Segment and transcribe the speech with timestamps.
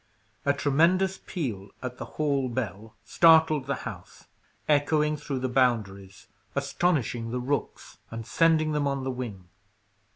[0.47, 4.25] A tremendous peal at the hall bell startled the house,
[4.67, 9.47] echoing through the Boundaries, astonishing the rooks, and sending them on the wing.